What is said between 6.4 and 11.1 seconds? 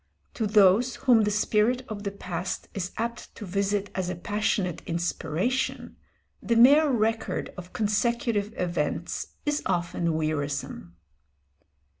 the mere record of consecutive events is often wearisome.